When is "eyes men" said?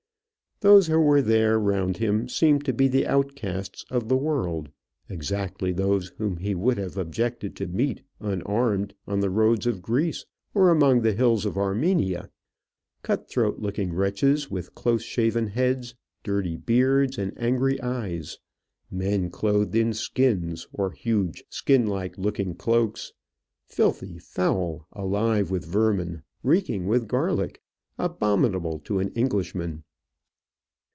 17.81-19.31